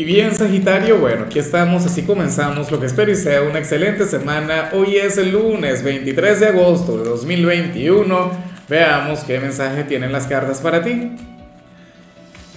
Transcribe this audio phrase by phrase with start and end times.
[0.00, 4.04] Y bien, Sagitario, bueno, aquí estamos, así comenzamos lo que espero y sea una excelente
[4.04, 4.70] semana.
[4.72, 8.30] Hoy es el lunes 23 de agosto de 2021.
[8.68, 11.16] Veamos qué mensaje tienen las cartas para ti.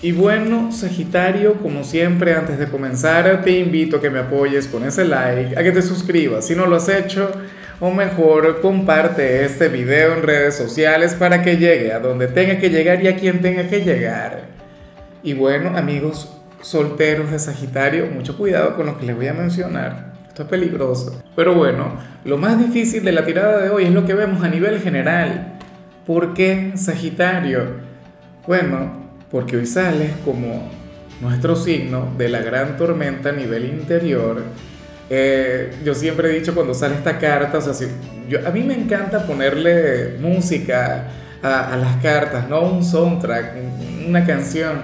[0.03, 4.83] Y bueno, Sagitario, como siempre, antes de comenzar, te invito a que me apoyes con
[4.83, 7.31] ese like, a que te suscribas si no lo has hecho,
[7.79, 12.69] o mejor, comparte este video en redes sociales para que llegue a donde tenga que
[12.69, 14.43] llegar y a quien tenga que llegar.
[15.23, 20.11] Y bueno, amigos, solteros de Sagitario, mucho cuidado con lo que les voy a mencionar.
[20.27, 21.21] Esto es peligroso.
[21.35, 24.47] Pero bueno, lo más difícil de la tirada de hoy es lo que vemos a
[24.47, 25.59] nivel general.
[26.05, 27.65] ¿Por qué Sagitario?
[28.47, 30.69] Bueno, porque hoy sales como
[31.19, 34.41] nuestro signo de la gran tormenta a nivel interior.
[35.09, 37.87] Eh, yo siempre he dicho cuando sale esta carta, o sea,
[38.29, 41.07] yo, a mí me encanta ponerle música
[41.43, 43.55] a, a las cartas, no un soundtrack,
[44.07, 44.83] una canción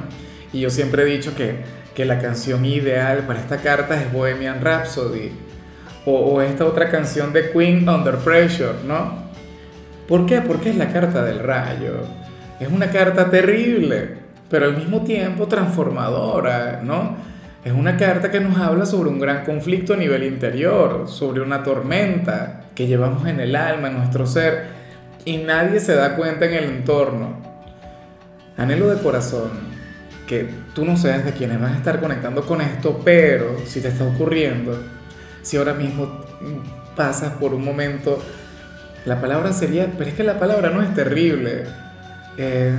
[0.54, 1.56] y yo siempre he dicho que,
[1.98, 5.32] que la canción ideal para esta carta es Bohemian Rhapsody
[6.06, 9.24] o, esta otra canción de Queen Under Pressure, ¿no?
[10.08, 10.42] ¿Por qué?
[10.42, 11.96] Porque es la carta del rayo.
[12.60, 14.10] Es una carta terrible,
[14.48, 17.16] pero al mismo tiempo transformadora, ¿no?
[17.66, 21.64] Es una carta que nos habla sobre un gran conflicto a nivel interior, sobre una
[21.64, 24.66] tormenta que llevamos en el alma, en nuestro ser,
[25.26, 27.42] y nadie se da cuenta en el entorno.
[28.56, 29.77] Anhelo de corazón
[30.28, 33.88] que tú no seas de quienes van a estar conectando con esto, pero si te
[33.88, 34.78] está ocurriendo,
[35.42, 36.26] si ahora mismo
[36.96, 38.22] pasas por un momento,
[39.06, 41.64] la palabra sería, pero es que la palabra no es terrible.
[42.38, 42.74] Eh,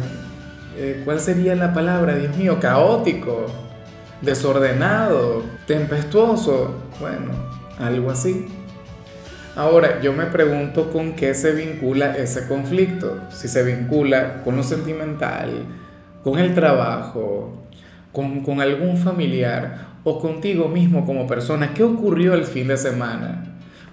[0.76, 2.58] eh, ¿Cuál sería la palabra, Dios mío?
[2.60, 3.46] Caótico,
[4.20, 7.32] desordenado, tempestuoso, bueno,
[7.78, 8.46] algo así.
[9.56, 13.22] Ahora, yo me pregunto con qué se vincula ese conflicto.
[13.30, 15.66] Si se vincula con lo sentimental,
[16.22, 17.58] con el trabajo,
[18.12, 23.44] con, algún familiar o contigo mismo como persona, ¿qué ocurrió el fin de semana?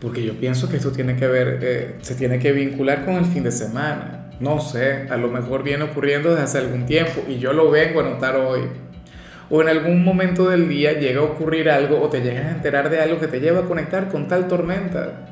[0.01, 3.25] Porque yo pienso que esto tiene que ver, eh, se tiene que vincular con el
[3.25, 4.29] fin de semana.
[4.39, 8.01] No sé, a lo mejor viene ocurriendo desde hace algún tiempo y yo lo vengo
[8.01, 8.61] a notar hoy.
[9.49, 12.89] O en algún momento del día llega a ocurrir algo o te llegas a enterar
[12.89, 15.27] de algo que te lleva a conectar con tal tormenta.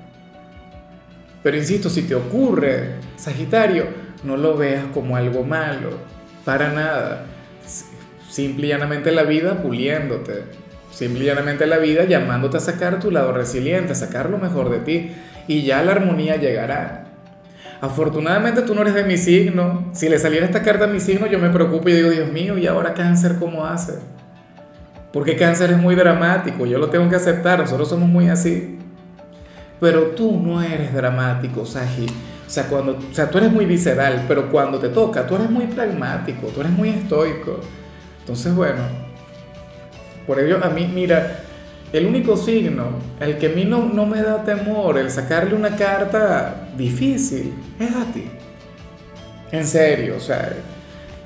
[1.42, 3.88] Pero insisto, si te ocurre, Sagitario,
[4.24, 6.12] no lo veas como algo malo
[6.46, 7.26] para nada.
[8.30, 10.44] Simple y llanamente la vida puliéndote.
[10.92, 14.70] Simple y llanamente la vida llamándote a sacar tu lado resiliente, a sacar lo mejor
[14.70, 15.12] de ti.
[15.48, 17.06] Y ya la armonía llegará.
[17.81, 19.90] Afortunadamente tú no eres de mi signo.
[19.94, 22.58] Si le saliera esta carta a mi signo, yo me preocupo y digo, Dios mío,
[22.58, 24.00] ¿y ahora cáncer cómo hace?
[25.12, 28.80] Porque cáncer es muy dramático, yo lo tengo que aceptar, nosotros somos muy así.
[29.80, 32.08] Pero tú no eres dramático, Saji.
[32.46, 35.50] O sea, cuando, o sea, tú eres muy visceral, pero cuando te toca, tú eres
[35.50, 37.59] muy pragmático, tú eres muy estoico.
[38.20, 38.81] Entonces, bueno,
[40.28, 41.44] por ello a mí, mira,
[41.92, 42.90] el único signo,
[43.20, 47.96] el que a mí no, no me da temor, el sacarle una carta difícil, es
[47.96, 48.26] a ti.
[49.52, 50.54] En serio, o sea,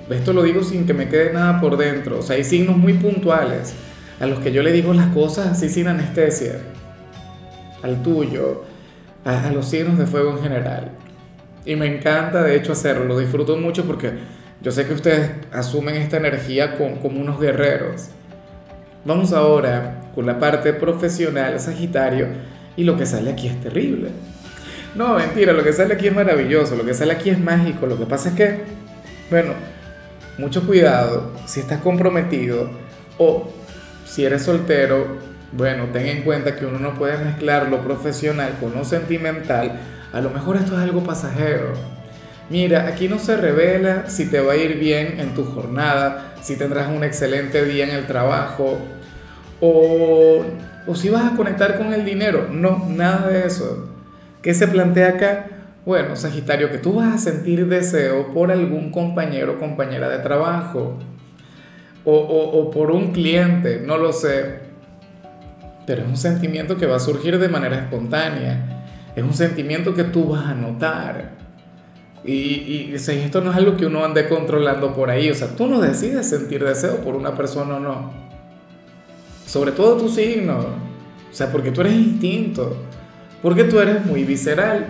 [0.09, 2.19] esto lo digo sin que me quede nada por dentro.
[2.19, 3.73] O sea, hay signos muy puntuales
[4.19, 6.59] a los que yo le digo las cosas así sin anestesia.
[7.81, 8.63] Al tuyo,
[9.23, 10.91] a, a los signos de fuego en general.
[11.67, 13.03] Y me encanta, de hecho, hacerlo.
[13.03, 14.13] Lo disfruto mucho porque
[14.61, 18.07] yo sé que ustedes asumen esta energía con, como unos guerreros.
[19.03, 22.28] Vamos ahora con la parte profesional, Sagitario,
[22.78, 24.11] y lo que sale aquí es terrible.
[24.95, 27.85] No, mentira, lo que sale aquí es maravilloso, lo que sale aquí es mágico.
[27.85, 28.61] Lo que pasa es que,
[29.29, 29.51] bueno,
[30.38, 32.69] mucho cuidado si estás comprometido
[33.17, 33.51] o
[34.05, 35.17] si eres soltero,
[35.51, 40.22] bueno, ten en cuenta que uno no puede mezclar lo profesional con lo sentimental a
[40.22, 41.73] lo mejor esto es algo pasajero.
[42.50, 46.56] Mira, aquí no se revela si te va a ir bien en tu jornada, si
[46.56, 48.78] tendrás un excelente día en el trabajo
[49.59, 50.46] o,
[50.88, 52.47] o si vas a conectar con el dinero.
[52.50, 53.90] No, nada de eso.
[54.41, 55.47] ¿Qué se plantea acá?
[55.85, 60.97] Bueno, Sagitario, que tú vas a sentir deseo por algún compañero o compañera de trabajo
[62.06, 64.67] o, o, o por un cliente, no lo sé.
[65.85, 68.77] Pero es un sentimiento que va a surgir de manera espontánea
[69.17, 71.31] es un sentimiento que tú vas a notar.
[72.23, 75.31] Y, y, esto no es algo que uno ande controlando por ahí.
[75.31, 78.11] O sea, tú no decides sentir deseo por una persona o no.
[79.47, 80.59] Sobre todo tu signo.
[80.59, 82.78] O sea, porque tú eres instinto.
[83.41, 84.85] Porque tú eres muy visceral.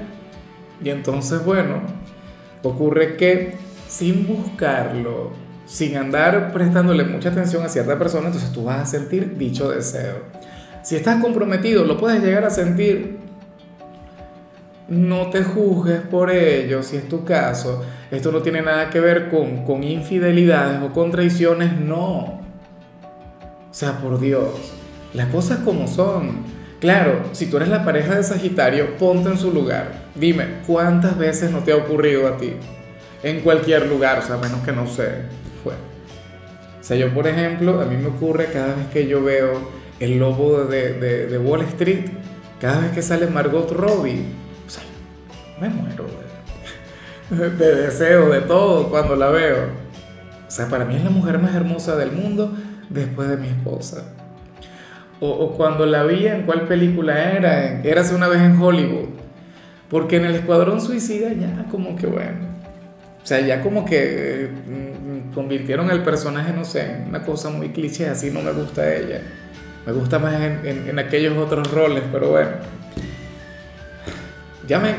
[0.84, 1.84] Y entonces, bueno,
[2.64, 3.56] ocurre que
[3.88, 5.32] sin buscarlo,
[5.66, 10.16] sin andar prestándole mucha atención a cierta persona, entonces tú vas a sentir dicho deseo.
[10.84, 13.27] Si estás comprometido, lo puedes llegar a sentir
[14.90, 17.84] no te juzgues por ello, si es tu caso.
[18.10, 22.40] Esto no tiene nada que ver con, con infidelidades o con traiciones, no.
[23.70, 24.74] O sea, por Dios,
[25.14, 26.58] las cosas como son.
[26.80, 29.92] Claro, si tú eres la pareja de Sagitario, ponte en su lugar.
[30.16, 32.54] Dime, ¿cuántas veces no te ha ocurrido a ti?
[33.24, 35.24] En cualquier lugar, o sea, menos que no sé,
[35.64, 35.74] fue.
[35.74, 39.70] O sea, yo, por ejemplo, a mí me ocurre cada vez que yo veo
[40.00, 42.06] el lobo de, de, de Wall Street,
[42.62, 44.24] cada vez que sale Margot Robbie,
[45.60, 46.06] me muero
[47.30, 49.66] de, de deseo, de todo cuando la veo.
[50.48, 52.54] O sea, para mí es la mujer más hermosa del mundo
[52.90, 54.04] después de mi esposa.
[55.20, 59.10] O, cuando la vi en cuál película era, hace una vez en Hollywood.
[59.90, 62.58] Porque en el Escuadrón Suicida ya como que bueno.
[63.24, 67.70] O sea, ya como que mm, convirtieron el personaje, no sé, en una cosa muy
[67.70, 69.22] cliché, así no me gusta ella.
[69.86, 72.52] Me gusta más en, en, aquellos otros roles, pero bueno.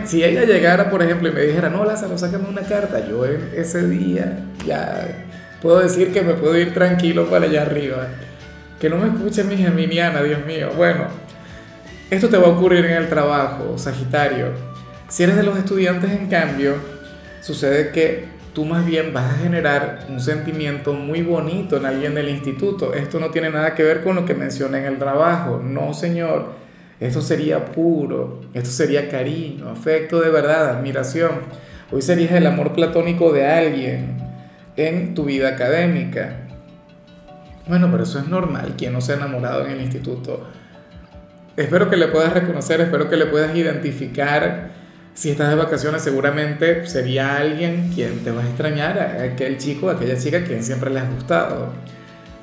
[0.04, 3.86] Si ella llegara, por ejemplo, y me dijera, no, Lázaro, sácame una carta, yo ese
[3.86, 5.26] día ya
[5.60, 8.06] puedo decir que me puedo ir tranquilo para allá arriba.
[8.80, 10.70] Que no me escuche mi geminiana, Dios mío.
[10.76, 11.06] Bueno,
[12.10, 14.46] esto te va a ocurrir en el trabajo, Sagitario.
[15.08, 16.76] Si eres de los estudiantes, en cambio,
[17.42, 22.30] sucede que tú más bien vas a generar un sentimiento muy bonito en alguien del
[22.30, 22.94] instituto.
[22.94, 25.60] Esto no tiene nada que ver con lo que mencioné en el trabajo.
[25.62, 26.67] No, señor.
[27.00, 28.40] Esto sería puro.
[28.54, 31.30] Esto sería cariño, afecto de verdad, admiración.
[31.92, 34.18] Hoy serías el amor platónico de alguien
[34.76, 36.48] en tu vida académica.
[37.66, 40.48] Bueno, pero eso es normal, quien no se ha enamorado en el instituto.
[41.56, 44.70] Espero que le puedas reconocer, espero que le puedas identificar.
[45.14, 50.16] Si estás de vacaciones, seguramente sería alguien quien te va a extrañar, aquel chico, aquella
[50.16, 51.72] chica quien siempre le has gustado.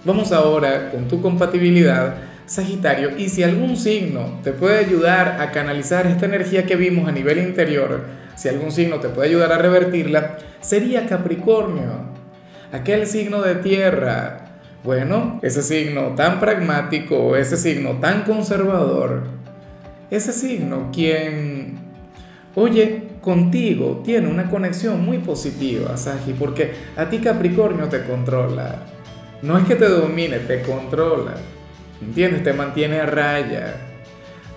[0.04, 2.16] Vamos ahora con tu compatibilidad,
[2.46, 7.12] Sagitario, y si algún signo te puede ayudar a canalizar esta energía que vimos a
[7.12, 8.04] nivel interior,
[8.36, 12.14] si algún signo te puede ayudar a revertirla, sería Capricornio,
[12.72, 14.46] aquel signo de tierra
[14.86, 19.24] bueno, ese signo tan pragmático, ese signo tan conservador,
[20.12, 21.80] ese signo quien,
[22.54, 28.84] oye, contigo tiene una conexión muy positiva, Sagi, porque a ti Capricornio te controla.
[29.42, 31.34] No es que te domine, te controla.
[32.02, 32.44] ¿Entiendes?
[32.44, 33.76] Te mantiene a raya.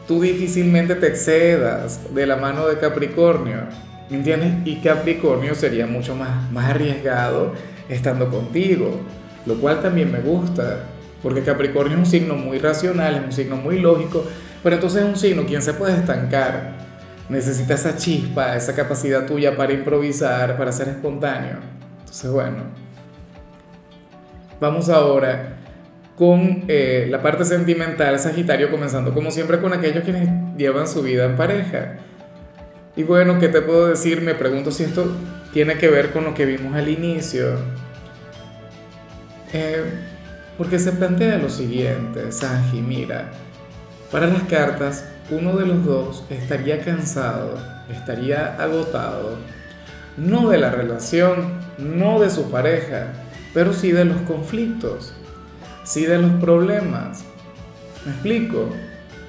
[0.07, 3.59] Tú difícilmente te excedas de la mano de Capricornio.
[4.11, 4.67] ¿Entiendes?
[4.67, 7.53] Y Capricornio sería mucho más, más arriesgado
[7.89, 9.01] estando contigo
[9.49, 10.81] lo cual también me gusta,
[11.23, 14.25] porque Capricornio es un signo muy racional, es un signo muy lógico,
[14.63, 16.75] pero entonces es un signo quien se puede estancar,
[17.31, 21.57] necesita esa chispa, esa capacidad tuya para improvisar, para ser espontáneo.
[22.01, 22.59] Entonces, bueno,
[24.61, 25.57] vamos ahora
[26.19, 31.25] con eh, la parte sentimental, Sagitario, comenzando como siempre con aquellos quienes llevan su vida
[31.25, 31.99] en pareja.
[32.97, 34.21] Y bueno, ¿qué te puedo decir?
[34.21, 35.17] Me pregunto si esto
[35.53, 37.57] tiene que ver con lo que vimos al inicio
[39.53, 39.83] eh,
[40.57, 43.31] porque se plantea lo siguiente, Sanji, mira,
[44.11, 47.57] para las cartas, uno de los dos estaría cansado,
[47.91, 49.37] estaría agotado,
[50.17, 53.13] no de la relación, no de su pareja,
[53.55, 55.15] pero sí de los conflictos,
[55.89, 57.25] sí de los problemas.
[58.05, 58.69] ¿Me explico?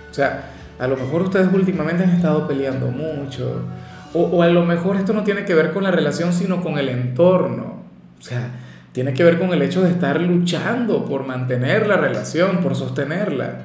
[0.09, 3.61] O sea, a lo mejor ustedes últimamente han estado peleando mucho,
[4.13, 6.77] o, o a lo mejor esto no tiene que ver con la relación, sino con
[6.77, 7.83] el entorno.
[8.19, 8.51] O sea,
[8.91, 13.59] tiene que ver con el hecho de estar luchando por mantener la relación, por sostenerla.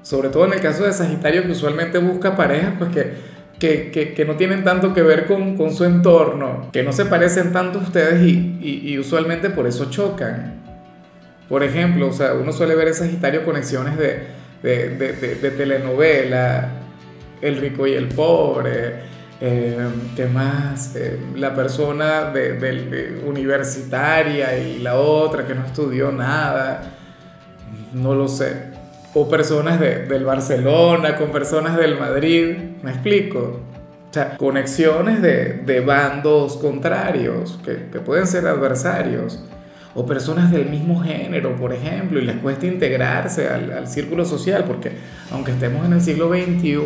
[0.00, 4.24] Sobre todo en el caso de Sagitario, que usualmente busca parejas pues que, que, que,
[4.24, 7.82] no tienen tanto que ver con, con, su entorno, que no se parecen tanto a
[7.82, 10.61] ustedes y, y, usualmente por eso chocan.
[11.52, 14.22] Por ejemplo, o sea, uno suele ver en Sagitario conexiones de,
[14.62, 16.70] de, de, de telenovela,
[17.42, 19.02] El rico y el pobre,
[19.38, 19.76] eh,
[20.16, 20.96] ¿Qué más?
[20.96, 26.94] Eh, la persona de, universitaria y la otra que no estudió nada,
[27.92, 28.70] no lo sé.
[29.12, 33.60] O personas del Barcelona con personas del Madrid, ¿me explico?
[34.08, 39.44] O sea, conexiones de, bandos contrarios que, que, pueden ser adversarios.
[39.94, 44.64] O personas del mismo género, por ejemplo, y les cuesta integrarse al, al círculo social,
[44.66, 44.92] porque
[45.30, 46.78] aunque estemos en el siglo XXI,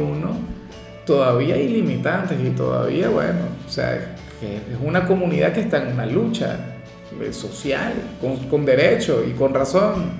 [1.07, 6.05] todavía hay limitantes y todavía, bueno, o sea, es una comunidad que está en una
[6.05, 6.59] lucha
[7.23, 10.11] eh, social, con, con derecho y con razón.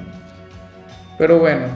[1.19, 1.67] Pero bueno,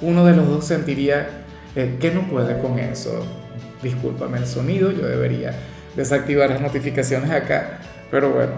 [0.00, 1.44] uno de los dos sentiría
[1.74, 3.24] eh, que no puede con eso.
[3.82, 5.54] Discúlpame el sonido, yo debería
[5.94, 7.78] desactivar las notificaciones acá.
[8.10, 8.52] Pero bueno,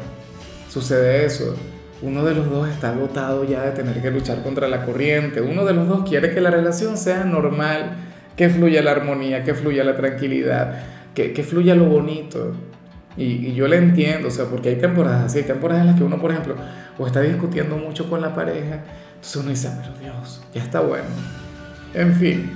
[0.71, 1.57] sucede eso.
[2.01, 5.41] Uno de los dos está agotado ya de tener que luchar contra la corriente.
[5.41, 7.97] Uno de los dos quiere que la relación sea normal
[8.37, 10.81] que fluya la armonía, que fluya la tranquilidad,
[11.13, 12.55] que, que fluya lo bonito.
[13.19, 16.05] Y, yo le entiendo, o sea, porque hay temporadas así, hay temporadas en las que
[16.05, 16.55] uno, por ejemplo,
[16.97, 18.85] o está discutiendo mucho con la pareja,
[19.17, 21.07] Entonces uno dice, pero Dios, ya está bueno.
[21.95, 22.49] En fin,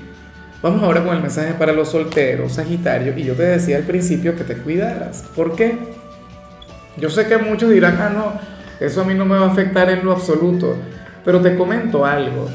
[0.63, 4.37] vamos ahora con el mensaje para los solteros, Sagitario, y yo te decía al principio
[4.37, 5.25] que te cuidaras.
[5.35, 5.77] ¿Por qué?
[6.97, 8.52] Yo sé que muchos dirán, ah, no,
[8.83, 10.75] eso a mí no me va a afectar en lo absoluto,
[11.25, 12.49] pero te comento algo.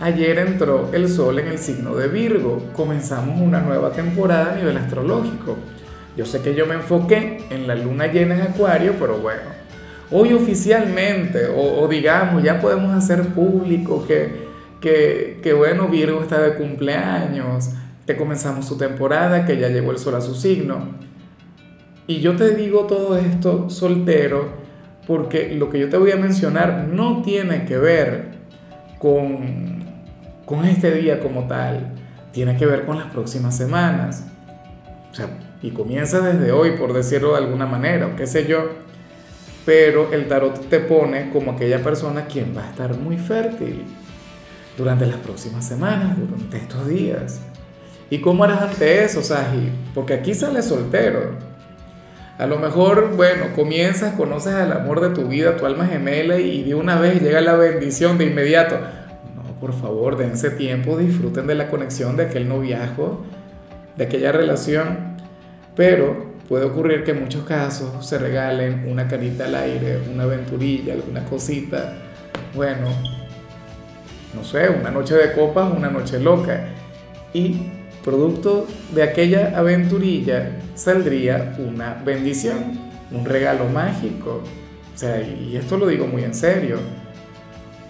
[0.00, 4.76] Ayer entró el sol en el signo de Virgo, comenzamos una nueva temporada a nivel
[4.76, 5.56] astrológico.
[6.16, 9.42] Yo sé que yo me enfoqué en la luna llena en Acuario, pero bueno,
[10.10, 14.48] hoy oficialmente, o, digamos, ya podemos hacer público que,
[14.80, 17.70] que, que, bueno, Virgo está de cumpleaños,
[18.06, 20.94] que comenzamos su temporada, que ya llegó el sol a su signo.
[22.06, 24.67] Y yo te digo todo esto soltero
[25.08, 28.26] porque lo que yo te voy a mencionar no tiene que ver
[28.98, 29.82] con,
[30.44, 31.94] con este día como tal,
[32.30, 34.26] tiene que ver con las próximas semanas.
[35.10, 35.30] O sea,
[35.62, 38.68] y comienza desde hoy, por decirlo de alguna manera, o qué sé yo.
[39.64, 43.84] Pero el tarot te pone como aquella persona quien va a estar muy fértil
[44.76, 47.40] durante las próximas semanas, durante estos días.
[48.10, 49.70] ¿Y cómo harás ante eso, Saji?
[49.94, 51.47] Porque aquí sale soltero.
[52.38, 56.62] A lo mejor, bueno, comienzas, conoces al amor de tu vida, tu alma gemela y
[56.62, 58.76] de una vez llega la bendición de inmediato.
[59.34, 63.24] No, por favor, dense tiempo, disfruten de la conexión de aquel noviazgo,
[63.96, 65.16] de aquella relación.
[65.74, 70.94] Pero puede ocurrir que en muchos casos se regalen una carita al aire, una aventurilla,
[70.94, 71.94] alguna cosita.
[72.54, 72.86] Bueno,
[74.32, 76.68] no sé, una noche de copas, una noche loca.
[77.32, 82.78] Y producto de aquella aventurilla saldría una bendición,
[83.10, 84.42] un regalo mágico.
[84.94, 86.78] O sea, y esto lo digo muy en serio.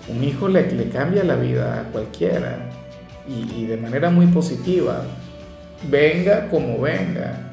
[0.08, 2.70] Un hijo le, cambia la vida a cualquiera
[3.28, 5.02] y, y de manera muy positiva.
[5.88, 7.52] Venga como venga.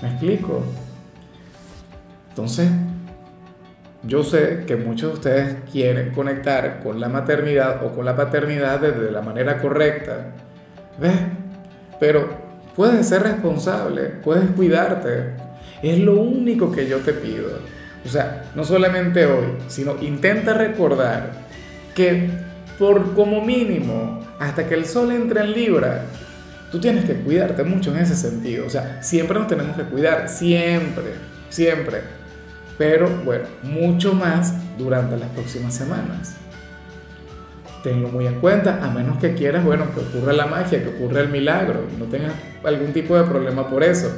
[0.00, 0.62] ¿Me explico?
[2.30, 2.70] Entonces,
[4.04, 8.80] yo sé que muchos de ustedes quieren conectar con la maternidad o con la paternidad
[8.80, 10.34] desde la manera correcta.
[11.00, 11.37] ¿Ves?
[12.00, 12.28] Pero
[12.74, 15.34] puedes ser responsable, puedes cuidarte.
[15.82, 17.48] Es lo único que yo te pido.
[18.04, 21.30] O sea, no solamente hoy, sino intenta recordar
[21.94, 22.30] que
[22.78, 26.04] por como mínimo, hasta que el sol entre en Libra,
[26.70, 28.66] tú tienes que cuidarte mucho en ese sentido.
[28.66, 31.14] O sea, siempre nos tenemos que cuidar, siempre,
[31.50, 32.02] siempre.
[32.78, 36.36] Pero bueno, mucho más durante las próximas semanas
[37.82, 41.20] tenlo muy en cuenta, a menos que quieras, bueno, que ocurra la magia, que ocurra
[41.20, 42.32] el milagro, no tengas
[42.64, 44.10] algún tipo de problema por eso.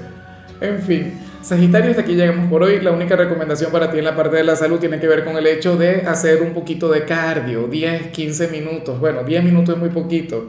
[0.61, 2.81] En fin, Sagitario, hasta aquí llegamos por hoy.
[2.81, 5.37] La única recomendación para ti en la parte de la salud tiene que ver con
[5.37, 9.01] el hecho de hacer un poquito de cardio, 10, 15 minutos.
[9.01, 10.49] Bueno, 10 minutos es muy poquito.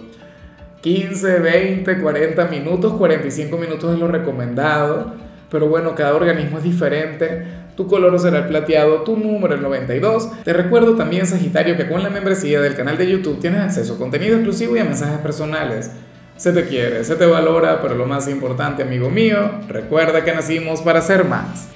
[0.82, 5.14] 15, 20, 40 minutos, 45 minutos es lo recomendado.
[5.50, 10.44] Pero bueno, cada organismo es diferente tu color será el plateado, tu número el 92.
[10.44, 13.98] Te recuerdo también, Sagitario, que con la membresía del canal de YouTube tienes acceso a
[13.98, 15.92] contenido exclusivo y a mensajes personales.
[16.38, 20.82] Se te quiere, se te valora, pero lo más importante, amigo mío, recuerda que nacimos
[20.82, 21.70] para ser más.